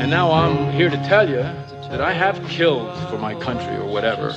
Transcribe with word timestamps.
And 0.00 0.10
now 0.10 0.32
I'm 0.32 0.72
here 0.72 0.88
to 0.88 0.96
tell 1.04 1.28
you 1.28 1.42
that 1.90 2.00
I 2.00 2.14
have 2.14 2.42
killed 2.48 2.96
for 3.10 3.18
my 3.18 3.34
country 3.34 3.76
or 3.76 3.84
whatever. 3.84 4.30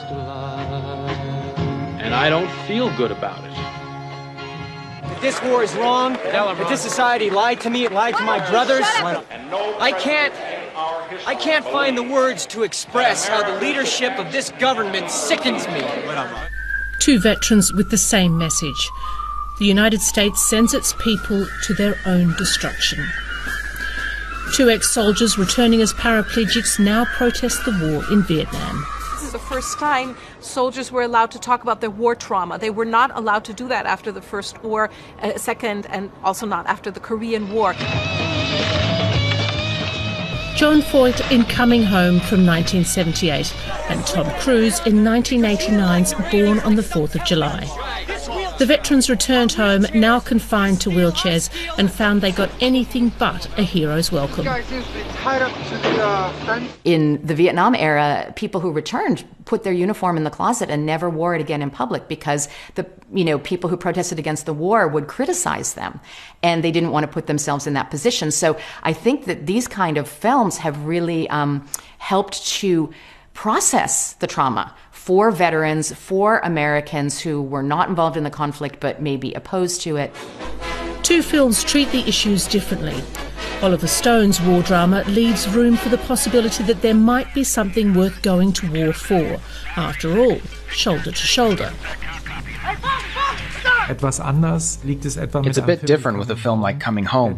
And 2.04 2.14
I 2.14 2.30
don't 2.30 2.52
feel 2.68 2.94
good 2.98 3.12
about 3.12 3.42
it. 3.46 3.54
That 5.08 5.22
this 5.22 5.42
war 5.42 5.64
is 5.64 5.74
wrong, 5.76 6.16
that 6.16 6.68
this 6.68 6.82
society 6.82 7.30
lied 7.30 7.62
to 7.62 7.70
me, 7.70 7.86
it 7.86 7.94
lied 7.94 8.18
to 8.18 8.26
my 8.26 8.46
oh, 8.46 8.52
brothers. 8.52 8.86
I 9.80 9.94
can't 9.98 10.34
I 11.26 11.34
can't 11.34 11.64
find 11.64 11.98
the 11.98 12.04
words 12.04 12.46
to 12.48 12.64
express 12.64 13.26
how 13.26 13.42
the 13.50 13.62
leadership 13.62 14.20
of 14.20 14.34
this 14.34 14.52
government 14.60 15.10
sickens 15.10 15.66
me. 15.70 15.82
Two 17.00 17.20
veterans 17.20 17.72
with 17.74 17.90
the 17.90 17.98
same 17.98 18.38
message. 18.38 18.90
The 19.60 19.66
United 19.66 20.02
States 20.02 20.46
sends 20.46 20.74
its 20.74 20.92
people 21.00 21.48
to 21.64 21.74
their 21.74 21.96
own 22.06 22.34
destruction. 22.34 23.08
Two 24.52 24.70
ex 24.70 24.92
soldiers 24.92 25.38
returning 25.38 25.82
as 25.82 25.94
paraplegics 25.94 26.80
now 26.80 27.06
protest 27.06 27.66
the 27.66 27.72
war 27.72 28.04
in 28.12 28.22
Vietnam. 28.24 28.86
This 29.14 29.24
is 29.24 29.32
the 29.32 29.40
first 29.40 29.80
time 29.80 30.16
soldiers 30.42 30.92
were 30.92 31.02
allowed 31.02 31.32
to 31.32 31.40
talk 31.40 31.64
about 31.64 31.82
their 31.82 31.90
war 31.90 32.14
trauma. 32.14 32.60
They 32.60 32.70
were 32.70 32.86
not 32.86 33.10
allowed 33.16 33.46
to 33.46 33.54
do 33.54 33.68
that 33.70 33.86
after 33.86 34.12
the 34.12 34.22
First 34.22 34.62
War, 34.64 34.90
uh, 35.22 35.38
Second, 35.38 35.88
and 35.90 36.12
also 36.24 36.46
not 36.46 36.68
after 36.68 36.92
the 36.92 37.00
Korean 37.00 37.52
War. 37.52 37.74
Jon 40.56 40.82
Voight 40.84 41.32
in 41.32 41.46
Coming 41.46 41.84
Home 41.84 42.20
from 42.20 42.46
1978 42.46 43.56
and 43.90 44.06
Tom 44.06 44.30
Cruise 44.40 44.80
in 44.86 44.98
1989's 44.98 46.14
Born 46.32 46.60
on 46.60 46.76
the 46.76 46.84
4th 46.84 47.16
of 47.16 47.26
July. 47.26 47.68
The 48.60 48.68
veterans 48.68 49.10
returned 49.10 49.54
home, 49.54 49.88
now 49.96 50.20
confined 50.20 50.80
to 50.82 50.90
wheelchairs, 50.90 51.50
and 51.80 51.92
found 51.92 52.22
they 52.22 52.32
got 52.32 52.52
anything 52.62 53.12
but 53.18 53.48
a 53.58 53.64
hero's 53.64 54.12
welcome. 54.12 54.46
In 56.84 57.26
the 57.26 57.34
Vietnam 57.34 57.74
era, 57.74 58.32
people 58.36 58.62
who 58.62 58.72
returned 58.72 59.24
put 59.46 59.64
their 59.64 59.74
uniform 59.74 60.18
in 60.18 60.24
the 60.24 60.30
closet 60.30 60.70
and 60.70 60.86
never 60.86 61.10
wore 61.10 61.36
it 61.36 61.42
again 61.42 61.62
in 61.62 61.70
public 61.70 62.08
because 62.08 62.48
the 62.76 62.86
you 63.12 63.26
know 63.26 63.40
people 63.40 63.70
who 63.70 63.78
protested 63.78 64.20
against 64.20 64.46
the 64.46 64.54
war 64.54 64.88
would 64.88 65.08
criticize 65.08 65.74
them 65.74 66.00
and 66.42 66.64
they 66.64 66.72
didn't 66.72 66.92
want 66.92 67.04
to 67.04 67.12
put 67.12 67.28
themselves 67.28 67.68
in 67.68 67.74
that 67.74 67.90
position 67.90 68.32
so 68.32 68.58
i 68.84 68.94
think 68.94 69.26
that 69.26 69.46
these 69.46 69.68
kind 69.68 69.98
of 69.98 70.08
films 70.08 70.58
have 70.58 70.86
really 70.86 71.30
um, 71.30 71.68
helped 71.98 72.46
to 72.48 72.90
process 73.34 74.14
the 74.14 74.28
trauma 74.28 74.74
for 75.04 75.32
veterans 75.32 75.94
for 75.94 76.40
americans 76.40 77.20
who 77.20 77.42
were 77.42 77.64
not 77.64 77.90
involved 77.90 78.18
in 78.18 78.24
the 78.24 78.30
conflict 78.30 78.80
but 78.80 79.02
maybe 79.02 79.34
opposed 79.34 79.82
to 79.82 79.98
it 79.98 80.12
Two 81.04 81.22
films 81.22 81.66
treat 81.66 81.92
the 81.92 82.08
issues 82.08 82.48
differently. 82.48 82.96
Oliver 83.62 83.88
Stone's 83.88 84.40
war 84.40 84.62
drama 84.62 85.04
leaves 85.08 85.50
room 85.50 85.76
for 85.76 85.90
the 85.90 85.98
possibility 85.98 86.64
that 86.64 86.82
there 86.82 86.94
might 86.94 87.34
be 87.34 87.44
something 87.44 87.94
worth 87.94 88.22
going 88.22 88.54
to 88.54 88.72
war 88.72 88.94
for. 88.94 89.38
After 89.76 90.18
all, 90.18 90.40
shoulder 90.70 91.12
to 91.12 91.14
shoulder. 91.14 91.74
It's 93.90 95.58
a 95.58 95.62
bit 95.62 95.86
different 95.86 96.18
with 96.20 96.30
a 96.30 96.36
film 96.36 96.62
like 96.62 96.80
Coming 96.80 97.06
Home, 97.06 97.36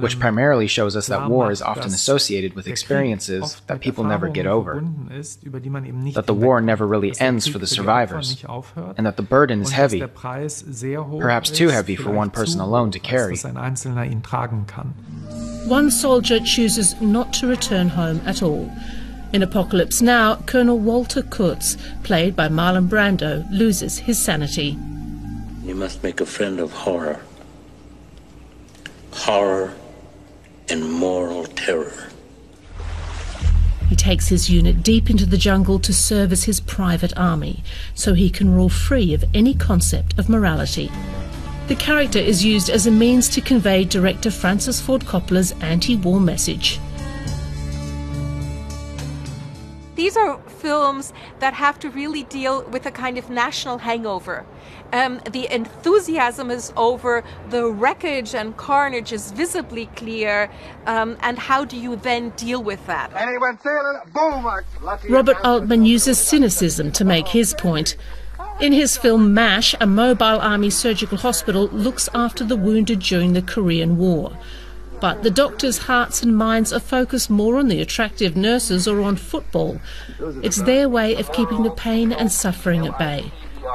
which 0.00 0.18
primarily 0.18 0.66
shows 0.66 0.96
us 0.96 1.06
that 1.08 1.28
war 1.28 1.50
is 1.50 1.62
often 1.62 1.86
associated 1.86 2.54
with 2.54 2.66
experiences 2.66 3.60
that 3.66 3.80
people 3.80 4.04
never 4.04 4.28
get 4.28 4.46
over, 4.46 4.80
that 4.80 6.24
the 6.26 6.34
war 6.34 6.60
never 6.60 6.86
really 6.86 7.12
ends 7.20 7.46
for 7.46 7.58
the 7.58 7.66
survivors, 7.66 8.44
and 8.96 9.06
that 9.06 9.16
the 9.16 9.22
burden 9.22 9.60
is 9.60 9.70
heavy, 9.70 10.02
perhaps 11.20 11.50
too 11.50 11.68
heavy 11.68 11.96
for 11.96 12.10
one 12.10 12.30
person 12.30 12.60
alone 12.60 12.90
to 12.90 12.98
carry. 12.98 13.36
One 15.66 15.90
soldier 15.90 16.40
chooses 16.40 17.00
not 17.00 17.32
to 17.34 17.46
return 17.46 17.88
home 17.88 18.20
at 18.26 18.42
all. 18.42 18.70
In 19.32 19.42
Apocalypse 19.42 20.00
Now, 20.00 20.36
Colonel 20.46 20.78
Walter 20.78 21.22
Kurtz, 21.22 21.76
played 22.04 22.36
by 22.36 22.48
Marlon 22.48 22.88
Brando, 22.88 23.44
loses 23.50 23.98
his 23.98 24.22
sanity. 24.22 24.78
You 25.64 25.74
must 25.74 26.02
make 26.02 26.20
a 26.20 26.26
friend 26.26 26.60
of 26.60 26.72
horror. 26.72 27.20
Horror 29.12 29.74
and 30.68 30.92
moral 30.92 31.46
terror. 31.46 32.10
He 33.88 33.96
takes 33.96 34.28
his 34.28 34.50
unit 34.50 34.82
deep 34.82 35.08
into 35.08 35.24
the 35.24 35.38
jungle 35.38 35.78
to 35.78 35.94
serve 35.94 36.32
as 36.32 36.44
his 36.44 36.60
private 36.60 37.16
army, 37.16 37.64
so 37.94 38.12
he 38.12 38.28
can 38.28 38.54
rule 38.54 38.68
free 38.68 39.14
of 39.14 39.24
any 39.32 39.54
concept 39.54 40.18
of 40.18 40.28
morality. 40.28 40.90
The 41.68 41.76
character 41.76 42.18
is 42.18 42.44
used 42.44 42.68
as 42.68 42.86
a 42.86 42.90
means 42.90 43.28
to 43.30 43.40
convey 43.40 43.84
director 43.84 44.30
Francis 44.30 44.82
Ford 44.82 45.06
Coppola's 45.06 45.52
anti 45.62 45.96
war 45.96 46.20
message. 46.20 46.78
These 50.04 50.18
are 50.18 50.38
films 50.60 51.14
that 51.38 51.54
have 51.54 51.78
to 51.78 51.88
really 51.88 52.24
deal 52.24 52.62
with 52.64 52.84
a 52.84 52.90
kind 52.90 53.16
of 53.16 53.30
national 53.30 53.78
hangover. 53.78 54.44
Um, 54.92 55.22
the 55.30 55.50
enthusiasm 55.50 56.50
is 56.50 56.74
over, 56.76 57.24
the 57.48 57.64
wreckage 57.70 58.34
and 58.34 58.54
carnage 58.54 59.14
is 59.14 59.32
visibly 59.32 59.86
clear, 59.96 60.50
um, 60.84 61.16
and 61.20 61.38
how 61.38 61.64
do 61.64 61.78
you 61.78 61.96
then 61.96 62.34
deal 62.36 62.62
with 62.62 62.86
that? 62.86 63.14
Robert 65.08 65.38
Altman 65.42 65.86
uses 65.86 66.18
cynicism 66.18 66.92
to 66.92 67.02
make 67.06 67.28
his 67.28 67.54
point. 67.54 67.96
In 68.60 68.74
his 68.74 68.98
film 68.98 69.32
MASH, 69.32 69.74
a 69.80 69.86
mobile 69.86 70.38
army 70.38 70.68
surgical 70.68 71.16
hospital 71.16 71.68
looks 71.68 72.10
after 72.14 72.44
the 72.44 72.56
wounded 72.56 72.98
during 72.98 73.32
the 73.32 73.40
Korean 73.40 73.96
War. 73.96 74.36
But 75.04 75.22
the 75.22 75.30
doctors' 75.30 75.76
hearts 75.76 76.22
and 76.22 76.34
minds 76.34 76.72
are 76.72 76.80
focused 76.80 77.28
more 77.28 77.58
on 77.58 77.68
the 77.68 77.82
attractive 77.82 78.38
nurses 78.38 78.88
or 78.88 79.02
on 79.02 79.16
football. 79.16 79.78
It's 80.42 80.62
their 80.62 80.88
way 80.88 81.14
of 81.16 81.30
keeping 81.30 81.62
the 81.62 81.72
pain 81.72 82.10
and 82.10 82.32
suffering 82.32 82.86
at 82.86 82.98
bay, 82.98 83.30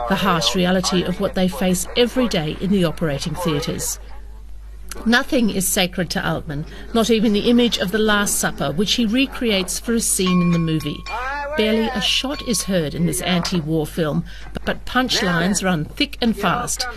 the 0.08 0.16
harsh 0.16 0.56
reality 0.56 1.04
of 1.04 1.20
what 1.20 1.36
they 1.36 1.48
face 1.48 1.86
every 1.96 2.28
day 2.28 2.58
in 2.60 2.72
the 2.72 2.84
operating 2.84 3.36
theatres. 3.36 4.00
Nothing 5.06 5.52
is 5.52 5.68
sacred 5.68 6.10
to 6.10 6.28
Altman, 6.28 6.66
not 6.96 7.12
even 7.12 7.34
the 7.34 7.48
image 7.48 7.78
of 7.78 7.92
the 7.92 8.00
Last 8.00 8.40
Supper, 8.40 8.72
which 8.72 8.94
he 8.94 9.06
recreates 9.06 9.80
for 9.80 9.94
a 9.94 10.00
scene 10.00 10.42
in 10.42 10.50
the 10.50 10.58
movie. 10.58 10.98
Barely 11.58 11.90
a 11.90 12.02
shot 12.02 12.42
is 12.48 12.64
heard 12.64 12.96
in 12.96 13.06
this 13.06 13.22
anti 13.22 13.60
war 13.60 13.86
film, 13.86 14.26
but 14.66 14.86
punchlines 14.86 15.64
run 15.64 15.86
thick 15.86 16.18
and 16.22 16.36
fast. 16.36 16.88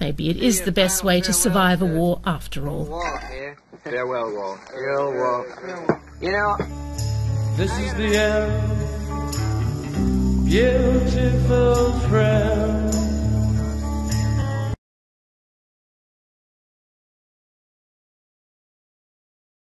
Maybe 0.00 0.28
it 0.28 0.38
is 0.38 0.62
the 0.62 0.72
best 0.72 1.04
way 1.04 1.20
to 1.20 1.32
survive 1.32 1.82
a 1.82 1.86
war 1.86 2.20
after 2.24 2.68
all. 2.68 3.00
Farewell, 3.90 4.32
war. 4.34 4.58
Farewell, 4.68 5.12
war. 5.14 5.46
You 6.20 6.32
know, 6.32 6.56
this 7.56 7.70
is 7.78 7.94
the 7.94 8.16
end, 8.16 8.50
beautiful 10.44 11.92
friend. 12.08 13.05